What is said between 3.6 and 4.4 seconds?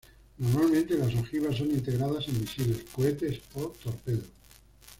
torpedos.